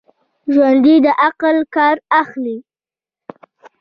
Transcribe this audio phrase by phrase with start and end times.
[0.53, 2.57] ژوندي د عقل کار اخلي